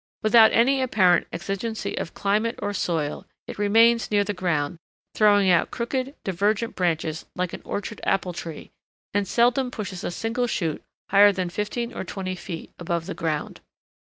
[0.23, 4.79] Without any apparent exigency of climate or soil, it remains near the ground,
[5.13, 8.71] throwing out crooked, divergent branches like an orchard apple tree,
[9.13, 13.61] and seldom pushes a single shoot higher than fifteen or twenty feet above the ground.